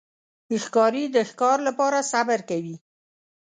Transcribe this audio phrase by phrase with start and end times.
[0.63, 2.75] ښکاري د ښکار لپاره صبر کوي.